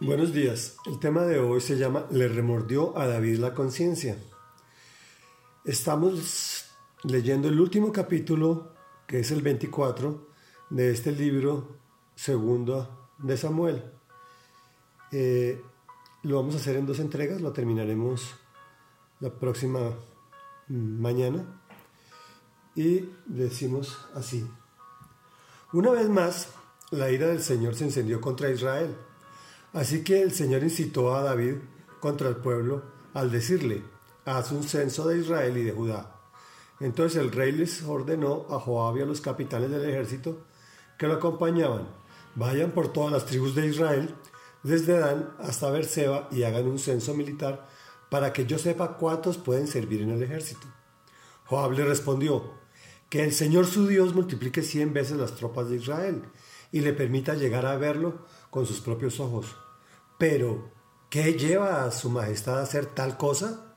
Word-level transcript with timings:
Buenos 0.00 0.32
días. 0.32 0.76
El 0.86 0.98
tema 0.98 1.22
de 1.22 1.38
hoy 1.38 1.60
se 1.60 1.76
llama 1.76 2.06
Le 2.10 2.26
remordió 2.26 2.98
a 2.98 3.06
David 3.06 3.38
la 3.38 3.54
conciencia. 3.54 4.18
Estamos 5.64 6.64
leyendo 7.04 7.46
el 7.46 7.60
último 7.60 7.92
capítulo, 7.92 8.74
que 9.06 9.20
es 9.20 9.30
el 9.30 9.40
24, 9.40 10.26
de 10.70 10.90
este 10.90 11.12
libro 11.12 11.76
segundo 12.16 13.12
de 13.18 13.36
Samuel. 13.36 13.84
Eh, 15.12 15.62
lo 16.24 16.36
vamos 16.38 16.56
a 16.56 16.58
hacer 16.58 16.74
en 16.74 16.86
dos 16.86 16.98
entregas, 16.98 17.40
lo 17.40 17.52
terminaremos 17.52 18.34
la 19.20 19.30
próxima 19.30 19.94
mm, 20.66 21.00
mañana. 21.00 21.62
Y 22.74 23.10
decimos 23.26 23.96
así. 24.12 24.44
Una 25.72 25.92
vez 25.92 26.08
más, 26.08 26.48
la 26.90 27.12
ira 27.12 27.28
del 27.28 27.40
Señor 27.40 27.76
se 27.76 27.84
encendió 27.84 28.20
contra 28.20 28.50
Israel. 28.50 28.96
Así 29.74 30.04
que 30.04 30.22
el 30.22 30.32
Señor 30.32 30.62
incitó 30.62 31.14
a 31.14 31.22
David 31.22 31.56
contra 32.00 32.28
el 32.28 32.36
pueblo 32.36 32.84
al 33.12 33.30
decirle, 33.30 33.82
haz 34.24 34.52
un 34.52 34.62
censo 34.62 35.06
de 35.06 35.18
Israel 35.18 35.56
y 35.58 35.64
de 35.64 35.72
Judá. 35.72 36.14
Entonces 36.80 37.20
el 37.20 37.32
rey 37.32 37.52
les 37.52 37.82
ordenó 37.82 38.46
a 38.50 38.58
Joab 38.58 38.96
y 38.96 39.02
a 39.02 39.06
los 39.06 39.20
capitanes 39.20 39.70
del 39.70 39.88
ejército 39.88 40.46
que 40.96 41.08
lo 41.08 41.14
acompañaban, 41.14 41.88
vayan 42.36 42.70
por 42.70 42.92
todas 42.92 43.12
las 43.12 43.26
tribus 43.26 43.54
de 43.54 43.66
Israel, 43.66 44.14
desde 44.62 44.98
Dan 44.98 45.34
hasta 45.40 45.70
Berseba, 45.70 46.28
y 46.30 46.44
hagan 46.44 46.66
un 46.66 46.78
censo 46.78 47.12
militar 47.14 47.68
para 48.10 48.32
que 48.32 48.46
yo 48.46 48.58
sepa 48.58 48.96
cuántos 48.96 49.38
pueden 49.38 49.66
servir 49.66 50.02
en 50.02 50.10
el 50.10 50.22
ejército. 50.22 50.66
Joab 51.46 51.72
le 51.72 51.84
respondió, 51.84 52.64
que 53.10 53.22
el 53.22 53.32
Señor 53.32 53.66
su 53.66 53.86
Dios 53.86 54.14
multiplique 54.14 54.62
cien 54.62 54.92
veces 54.92 55.16
las 55.16 55.34
tropas 55.34 55.68
de 55.68 55.76
Israel 55.76 56.22
y 56.72 56.80
le 56.80 56.92
permita 56.92 57.34
llegar 57.34 57.66
a 57.66 57.76
verlo 57.76 58.26
con 58.50 58.66
sus 58.66 58.80
propios 58.80 59.20
ojos. 59.20 59.56
Pero, 60.18 60.70
¿qué 61.10 61.34
lleva 61.34 61.84
a 61.84 61.90
su 61.90 62.10
majestad 62.10 62.60
a 62.60 62.62
hacer 62.62 62.86
tal 62.86 63.16
cosa? 63.16 63.76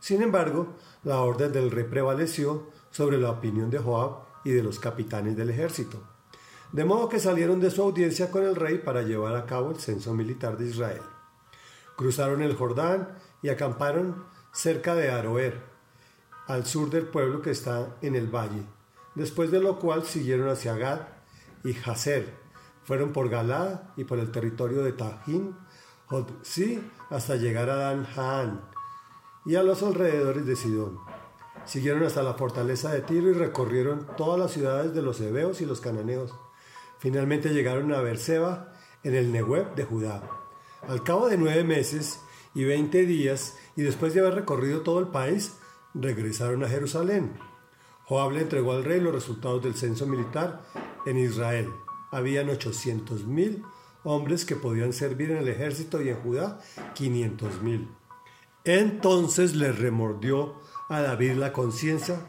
Sin 0.00 0.22
embargo, 0.22 0.74
la 1.02 1.20
orden 1.20 1.52
del 1.52 1.70
rey 1.70 1.84
prevaleció 1.84 2.70
sobre 2.90 3.18
la 3.18 3.30
opinión 3.30 3.70
de 3.70 3.78
Joab 3.78 4.22
y 4.44 4.50
de 4.50 4.62
los 4.62 4.78
capitanes 4.78 5.36
del 5.36 5.50
ejército. 5.50 6.02
De 6.72 6.84
modo 6.84 7.08
que 7.08 7.20
salieron 7.20 7.60
de 7.60 7.70
su 7.70 7.82
audiencia 7.82 8.30
con 8.30 8.44
el 8.44 8.54
rey 8.54 8.78
para 8.78 9.02
llevar 9.02 9.36
a 9.36 9.46
cabo 9.46 9.70
el 9.70 9.78
censo 9.78 10.14
militar 10.14 10.56
de 10.56 10.66
Israel. 10.66 11.02
Cruzaron 11.96 12.42
el 12.42 12.54
Jordán 12.54 13.08
y 13.42 13.48
acamparon 13.48 14.24
cerca 14.52 14.94
de 14.94 15.10
Aroer, 15.10 15.60
al 16.46 16.66
sur 16.66 16.90
del 16.90 17.06
pueblo 17.06 17.42
que 17.42 17.50
está 17.50 17.96
en 18.02 18.14
el 18.16 18.26
valle, 18.26 18.62
después 19.14 19.50
de 19.50 19.60
lo 19.60 19.78
cual 19.78 20.04
siguieron 20.04 20.48
hacia 20.48 20.76
Gad 20.76 21.00
y 21.64 21.76
Hazer. 21.88 22.34
Fueron 22.88 23.12
por 23.12 23.28
Galá 23.28 23.92
y 23.98 24.04
por 24.04 24.18
el 24.18 24.30
territorio 24.30 24.82
de 24.82 24.94
Tajín, 24.94 25.54
Jodsi, 26.06 26.82
hasta 27.10 27.36
llegar 27.36 27.68
a 27.68 27.76
Dan 27.76 28.06
Haan 28.16 28.62
y 29.44 29.56
a 29.56 29.62
los 29.62 29.82
alrededores 29.82 30.46
de 30.46 30.56
Sidón. 30.56 30.98
Siguieron 31.66 32.02
hasta 32.04 32.22
la 32.22 32.32
fortaleza 32.32 32.90
de 32.90 33.02
Tiro 33.02 33.28
y 33.28 33.34
recorrieron 33.34 34.06
todas 34.16 34.40
las 34.40 34.52
ciudades 34.52 34.94
de 34.94 35.02
los 35.02 35.20
hebeos 35.20 35.60
y 35.60 35.66
los 35.66 35.82
cananeos. 35.82 36.34
Finalmente 36.98 37.50
llegaron 37.50 37.92
a 37.92 38.00
Berseba 38.00 38.72
en 39.02 39.14
el 39.14 39.32
Nehueb 39.32 39.74
de 39.74 39.84
Judá. 39.84 40.22
Al 40.88 41.04
cabo 41.04 41.28
de 41.28 41.36
nueve 41.36 41.64
meses 41.64 42.22
y 42.54 42.64
veinte 42.64 43.04
días, 43.04 43.58
y 43.76 43.82
después 43.82 44.14
de 44.14 44.20
haber 44.20 44.34
recorrido 44.34 44.80
todo 44.80 44.98
el 44.98 45.08
país, 45.08 45.58
regresaron 45.92 46.64
a 46.64 46.68
Jerusalén. 46.68 47.38
Joab 48.04 48.32
le 48.32 48.40
entregó 48.40 48.72
al 48.72 48.84
rey 48.84 48.98
los 48.98 49.12
resultados 49.12 49.62
del 49.62 49.74
censo 49.74 50.06
militar 50.06 50.62
en 51.04 51.18
Israel. 51.18 51.68
Habían 52.10 52.48
800.000 52.48 53.62
hombres 54.04 54.44
que 54.44 54.56
podían 54.56 54.92
servir 54.92 55.30
en 55.30 55.38
el 55.38 55.48
ejército 55.48 56.00
y 56.00 56.08
en 56.08 56.16
Judá 56.16 56.60
500.000. 56.94 57.88
Entonces 58.64 59.54
le 59.54 59.72
remordió 59.72 60.60
a 60.88 61.00
David 61.00 61.34
la 61.34 61.52
conciencia 61.52 62.20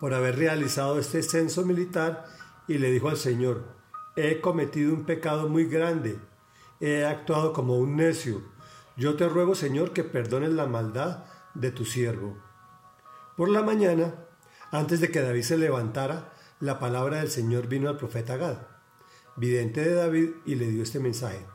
por 0.00 0.14
haber 0.14 0.36
realizado 0.36 0.98
este 0.98 1.22
censo 1.22 1.64
militar 1.64 2.26
y 2.68 2.78
le 2.78 2.90
dijo 2.90 3.08
al 3.08 3.16
Señor, 3.16 3.76
he 4.16 4.40
cometido 4.40 4.92
un 4.92 5.04
pecado 5.04 5.48
muy 5.48 5.66
grande, 5.66 6.18
he 6.80 7.04
actuado 7.04 7.52
como 7.52 7.78
un 7.78 7.96
necio, 7.96 8.42
yo 8.96 9.16
te 9.16 9.28
ruego 9.28 9.54
Señor 9.54 9.92
que 9.92 10.04
perdones 10.04 10.50
la 10.50 10.66
maldad 10.66 11.24
de 11.54 11.70
tu 11.70 11.84
siervo. 11.84 12.36
Por 13.36 13.48
la 13.48 13.62
mañana, 13.62 14.14
antes 14.72 15.00
de 15.00 15.10
que 15.10 15.20
David 15.20 15.42
se 15.42 15.58
levantara, 15.58 16.32
la 16.60 16.78
palabra 16.78 17.18
del 17.18 17.30
Señor 17.30 17.68
vino 17.68 17.88
al 17.88 17.98
profeta 17.98 18.36
Gad, 18.36 18.58
vidente 19.36 19.82
de 19.82 19.94
David, 19.94 20.30
y 20.44 20.54
le 20.54 20.70
dio 20.70 20.82
este 20.82 21.00
mensaje. 21.00 21.46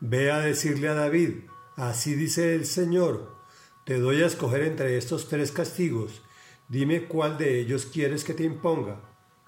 Ve 0.00 0.30
a 0.30 0.40
decirle 0.40 0.88
a 0.88 0.94
David, 0.94 1.44
así 1.76 2.14
dice 2.14 2.54
el 2.54 2.66
Señor, 2.66 3.36
te 3.84 3.98
doy 3.98 4.22
a 4.22 4.26
escoger 4.26 4.62
entre 4.62 4.96
estos 4.96 5.28
tres 5.28 5.52
castigos, 5.52 6.22
dime 6.68 7.06
cuál 7.06 7.38
de 7.38 7.60
ellos 7.60 7.86
quieres 7.86 8.24
que 8.24 8.34
te 8.34 8.44
imponga. 8.44 9.00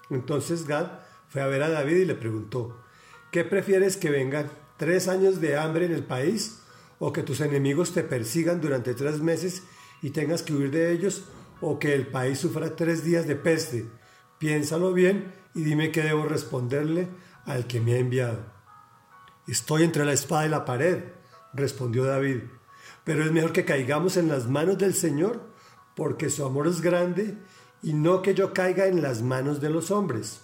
Entonces 0.09 0.67
Gad 0.67 0.99
fue 1.27 1.41
a 1.41 1.47
ver 1.47 1.63
a 1.63 1.69
David 1.69 1.97
y 1.97 2.05
le 2.05 2.15
preguntó, 2.15 2.81
¿qué 3.31 3.43
prefieres 3.43 3.97
que 3.97 4.09
vengan 4.09 4.51
tres 4.77 5.07
años 5.07 5.41
de 5.41 5.57
hambre 5.57 5.85
en 5.85 5.93
el 5.93 6.03
país 6.03 6.59
o 6.99 7.11
que 7.11 7.23
tus 7.23 7.41
enemigos 7.41 7.93
te 7.93 8.03
persigan 8.03 8.61
durante 8.61 8.93
tres 8.93 9.19
meses 9.19 9.63
y 10.01 10.11
tengas 10.11 10.43
que 10.43 10.53
huir 10.53 10.71
de 10.71 10.91
ellos 10.91 11.23
o 11.61 11.79
que 11.79 11.93
el 11.93 12.07
país 12.07 12.39
sufra 12.39 12.75
tres 12.75 13.03
días 13.03 13.27
de 13.27 13.35
peste. 13.35 13.85
Piénsalo 14.37 14.93
bien 14.93 15.33
y 15.53 15.63
dime 15.63 15.91
qué 15.91 16.01
debo 16.03 16.25
responderle 16.25 17.07
al 17.45 17.67
que 17.67 17.79
me 17.79 17.93
ha 17.93 17.99
enviado. 17.99 18.39
Estoy 19.47 19.83
entre 19.83 20.05
la 20.05 20.13
espada 20.13 20.45
y 20.45 20.49
la 20.49 20.65
pared, 20.65 21.03
respondió 21.53 22.03
David, 22.05 22.41
pero 23.03 23.23
es 23.23 23.31
mejor 23.31 23.53
que 23.53 23.65
caigamos 23.65 24.17
en 24.17 24.27
las 24.27 24.47
manos 24.47 24.77
del 24.77 24.93
Señor, 24.93 25.41
porque 25.95 26.29
su 26.29 26.43
amor 26.43 26.67
es 26.67 26.81
grande, 26.81 27.37
y 27.81 27.93
no 27.93 28.21
que 28.21 28.33
yo 28.33 28.53
caiga 28.53 28.87
en 28.87 29.01
las 29.01 29.21
manos 29.21 29.61
de 29.61 29.69
los 29.69 29.91
hombres. 29.91 30.41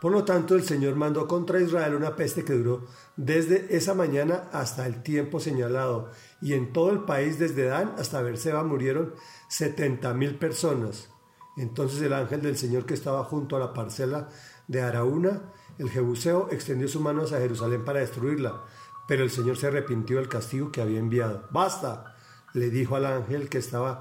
Por 0.00 0.12
lo 0.12 0.24
tanto, 0.24 0.54
el 0.54 0.62
Señor 0.62 0.94
mandó 0.94 1.26
contra 1.26 1.60
Israel 1.60 1.94
una 1.94 2.16
peste 2.16 2.44
que 2.44 2.52
duró 2.52 2.86
desde 3.16 3.74
esa 3.76 3.94
mañana 3.94 4.48
hasta 4.52 4.86
el 4.86 5.02
tiempo 5.02 5.40
señalado, 5.40 6.10
y 6.40 6.54
en 6.54 6.72
todo 6.72 6.90
el 6.90 7.00
país 7.00 7.38
desde 7.38 7.64
Dan 7.64 7.94
hasta 7.98 8.22
Berseba 8.22 8.62
murieron 8.62 9.14
setenta 9.48 10.12
mil 10.14 10.38
personas. 10.38 11.08
Entonces 11.56 12.02
el 12.02 12.12
ángel 12.12 12.42
del 12.42 12.56
Señor 12.58 12.84
que 12.84 12.94
estaba 12.94 13.24
junto 13.24 13.56
a 13.56 13.60
la 13.60 13.72
parcela 13.72 14.28
de 14.68 14.82
Araúna, 14.82 15.42
el 15.78 15.90
Jebuseo, 15.90 16.48
extendió 16.50 16.88
su 16.88 17.00
mano 17.00 17.22
hacia 17.22 17.38
Jerusalén 17.38 17.84
para 17.84 18.00
destruirla, 18.00 18.64
pero 19.06 19.22
el 19.22 19.30
Señor 19.30 19.56
se 19.56 19.66
arrepintió 19.66 20.16
del 20.16 20.28
castigo 20.28 20.72
que 20.72 20.80
había 20.80 20.98
enviado. 20.98 21.46
¡Basta! 21.50 22.16
le 22.54 22.70
dijo 22.70 22.96
al 22.96 23.04
ángel 23.04 23.48
que 23.48 23.58
estaba 23.58 24.00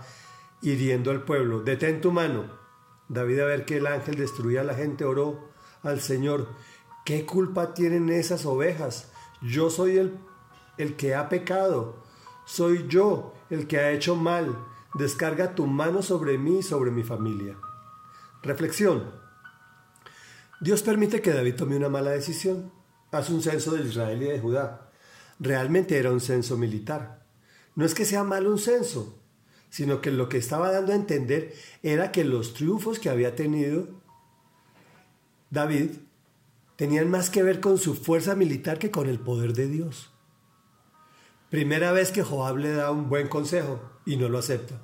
hiriendo 0.62 1.12
al 1.12 1.24
pueblo, 1.24 1.62
detén 1.62 2.02
tu 2.02 2.12
mano. 2.12 2.46
David 3.09 3.40
a 3.41 3.46
ver 3.46 3.66
que 3.66 3.78
el 3.78 3.88
ángel 3.88 4.16
destruía 4.16 4.62
a 4.62 4.64
la 4.64 4.75
gente 4.75 5.06
oró 5.06 5.50
al 5.84 6.00
Señor, 6.00 6.47
¿qué 7.06 7.25
culpa 7.25 7.74
tienen 7.74 8.09
esas 8.09 8.46
ovejas? 8.46 9.12
Yo 9.41 9.69
soy 9.69 9.97
el, 9.97 10.18
el 10.78 10.96
que 10.96 11.14
ha 11.14 11.30
pecado, 11.30 12.03
soy 12.46 12.88
yo 12.88 13.34
el 13.50 13.68
que 13.68 13.78
ha 13.78 13.91
hecho 13.91 14.16
mal, 14.16 14.58
descarga 14.94 15.53
tu 15.53 15.68
mano 15.68 16.02
sobre 16.02 16.38
mí 16.38 16.59
y 16.59 16.64
sobre 16.64 16.91
mi 16.91 17.03
familia. 17.03 17.58
Reflexión. 18.41 19.25
Dios 20.66 20.81
permite 20.81 21.22
que 21.22 21.31
David 21.31 21.53
tome 21.53 21.76
una 21.76 21.90
mala 21.90 22.09
decisión. 22.09 22.72
Hace 23.12 23.31
un 23.31 23.44
censo 23.44 23.76
de 23.76 23.88
Israel 23.88 24.20
y 24.24 24.26
de 24.26 24.40
Judá. 24.40 24.90
Realmente 25.40 25.96
era 25.96 26.12
un 26.12 26.20
censo 26.20 26.58
militar. 26.58 27.24
No 27.76 27.86
es 27.86 27.94
que 27.94 28.03
sea 28.03 28.24
malo 28.24 28.50
un 28.50 28.58
censo, 28.58 29.22
sino 29.70 30.02
que 30.02 30.09
lo 30.09 30.28
que 30.28 30.40
estaba 30.40 30.72
dando 30.72 30.92
a 30.92 30.96
entender 30.96 31.53
era 31.84 32.12
que 32.12 32.24
los 32.24 32.56
triunfos 32.56 32.98
que 32.98 33.12
había 33.12 33.36
tenido 33.36 33.90
David 35.52 35.92
tenían 36.78 37.12
más 37.12 37.30
que 37.30 37.44
ver 37.44 37.59
con 37.59 37.78
su 37.78 37.94
fuerza 37.94 38.34
militar 38.34 38.80
que 38.80 38.90
con 38.90 39.08
el 39.08 39.20
poder 39.20 39.53
de 39.53 39.68
Dios. 39.68 40.14
Primera 41.52 41.91
vez 41.91 42.12
que 42.12 42.23
Joab 42.23 42.58
le 42.58 42.72
da 42.72 42.90
un 42.90 43.08
buen 43.08 43.28
consejo 43.28 43.79
y 44.03 44.17
no 44.17 44.29
lo 44.29 44.40
acepta. 44.40 44.82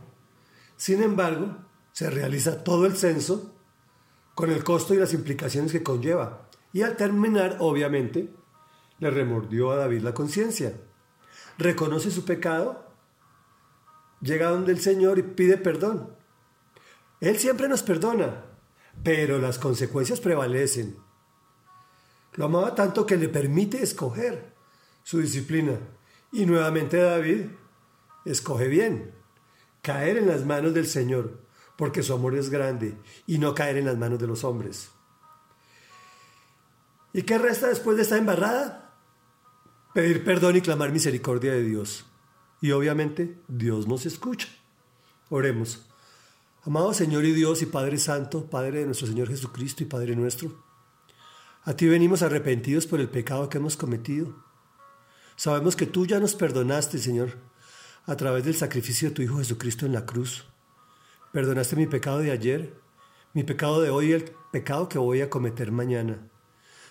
Sin 0.78 1.01
embargo, 1.01 1.57
se 1.92 2.12
realiza 2.12 2.63
todo 2.63 2.86
el 2.86 2.95
censo 2.95 3.56
con 4.36 4.51
el 4.51 4.63
costo 4.63 4.94
y 4.94 4.98
las 4.98 5.13
implicaciones 5.13 5.72
que 5.72 5.83
conlleva. 5.83 6.48
Y 6.74 6.83
al 6.83 6.95
terminar, 6.95 7.57
obviamente, 7.60 8.33
le 9.00 9.10
remordió 9.10 9.72
a 9.72 9.78
David 9.78 10.01
la 10.01 10.13
conciencia. 10.13 10.80
Reconoce 11.57 12.12
su 12.12 12.24
pecado, 12.24 12.88
llega 14.22 14.50
donde 14.50 14.72
el 14.72 14.80
Señor 14.80 15.19
y 15.19 15.24
pide 15.24 15.57
perdón. 15.57 16.16
Él 17.19 17.38
siempre 17.38 17.68
nos 17.68 17.83
perdona, 17.83 18.45
pero 19.04 19.39
las 19.39 19.60
consecuencias 19.60 20.19
prevalecen. 20.19 20.98
Lo 22.33 22.45
amaba 22.45 22.74
tanto 22.75 23.06
que 23.06 23.18
le 23.18 23.28
permite 23.28 23.83
escoger 23.83 24.54
su 25.04 25.19
disciplina. 25.19 25.78
Y 26.31 26.45
nuevamente 26.45 26.98
David 26.98 27.48
escoge 28.25 28.68
bien, 28.68 29.13
caer 29.81 30.18
en 30.18 30.28
las 30.28 30.45
manos 30.45 30.74
del 30.74 30.88
Señor, 30.88 31.42
porque 31.81 32.04
su 32.04 32.13
amor 32.13 32.36
es 32.36 32.51
grande, 32.51 32.95
y 33.25 33.39
no 33.39 33.56
caer 33.56 33.75
en 33.75 33.88
las 33.88 33.98
manos 33.98 34.19
de 34.19 34.28
los 34.28 34.44
hombres. 34.44 34.92
¿Y 37.12 37.24
qué 37.24 37.39
resta 37.39 37.69
después 37.69 37.98
de 37.98 38.04
esta 38.04 38.19
embarrada? 38.19 38.94
pedir 39.92 40.24
perdón 40.24 40.57
y 40.57 40.62
clamar 40.62 40.92
misericordia 40.92 41.54
de 41.54 41.63
Dios. 41.63 42.06
Y 42.62 42.69
obviamente 42.69 43.42
Dios 43.48 43.88
nos 43.88 44.06
escucha. 44.06 44.48
Oremos. 45.30 45.88
Amado 46.62 46.94
Señor 46.94 47.25
y 47.25 47.31
Dios 47.31 47.63
y 47.63 47.66
Padre 47.66 47.98
Santo, 47.98 48.48
Padre 48.48 48.81
de 48.81 48.86
nuestro 48.86 49.07
Señor 49.07 49.30
Jesucristo 49.30 49.81
y 49.81 49.88
Padre 49.88 50.16
nuestro, 50.16 50.63
a 51.63 51.74
ti 51.74 51.88
venimos 51.88 52.22
arrepentidos 52.22 52.86
por 52.86 53.00
el 53.00 53.10
pecado 53.10 53.50
que 53.50 53.57
hemos 53.57 53.75
cometido. 53.75 54.36
Sabemos 55.36 55.75
que 55.75 55.88
tú 55.88 56.06
ya 56.06 56.19
nos 56.19 56.36
perdonaste, 56.36 57.00
Señor, 57.00 57.39
a 58.06 58.16
través 58.16 58.45
del 58.45 58.54
sacrificio 58.54 59.10
de 59.10 59.16
tu 59.16 59.24
Hijo 59.24 59.39
Jesucristo 59.39 59.88
en 59.88 59.94
la 59.94 60.06
cruz. 60.06 60.45
Perdonaste 61.31 61.78
mi 61.78 61.88
pecado 61.88 62.19
de 62.19 62.30
ayer, 62.30 62.74
mi 63.33 63.44
pecado 63.44 63.81
de 63.81 63.89
hoy 63.89 64.07
y 64.07 64.12
el 64.12 64.33
pecado 64.51 64.89
que 64.89 64.98
voy 64.98 65.22
a 65.22 65.30
cometer 65.30 65.72
mañana. 65.72 66.28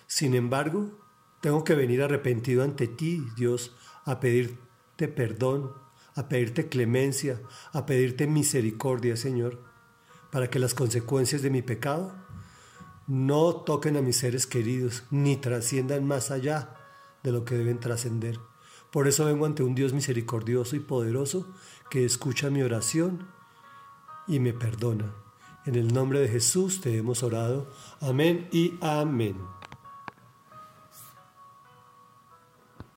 Sin 0.07 0.33
embargo, 0.33 0.99
tengo 1.41 1.63
que 1.63 1.75
venir 1.75 2.01
arrepentido 2.01 2.63
ante 2.63 2.87
ti, 2.87 3.23
Dios, 3.37 3.75
a 4.03 4.19
pedirte 4.19 5.07
perdón, 5.07 5.71
a 6.15 6.27
pedirte 6.27 6.69
clemencia, 6.69 7.39
a 7.71 7.85
pedirte 7.85 8.25
misericordia, 8.25 9.15
Señor, 9.15 9.61
para 10.31 10.49
que 10.49 10.57
las 10.57 10.73
consecuencias 10.73 11.43
de 11.43 11.51
mi 11.51 11.61
pecado 11.61 12.15
no 13.05 13.57
toquen 13.57 13.95
a 13.95 14.01
mis 14.01 14.17
seres 14.17 14.47
queridos, 14.47 15.03
ni 15.11 15.37
trasciendan 15.37 16.03
más 16.03 16.31
allá 16.31 16.75
de 17.21 17.31
lo 17.31 17.45
que 17.45 17.57
deben 17.57 17.79
trascender. 17.79 18.39
Por 18.91 19.07
eso 19.07 19.25
vengo 19.25 19.45
ante 19.45 19.61
un 19.61 19.75
Dios 19.75 19.93
misericordioso 19.93 20.75
y 20.75 20.79
poderoso 20.79 21.53
que 21.91 22.05
escucha 22.05 22.49
mi 22.49 22.63
oración 22.63 23.27
y 24.31 24.39
me 24.39 24.53
perdona. 24.53 25.13
En 25.65 25.75
el 25.75 25.93
nombre 25.93 26.21
de 26.21 26.29
Jesús 26.29 26.81
te 26.81 26.97
hemos 26.97 27.21
orado. 27.21 27.67
Amén 27.99 28.47
y 28.51 28.73
amén. 28.81 29.35